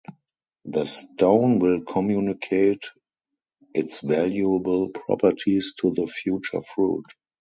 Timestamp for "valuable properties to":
3.99-5.91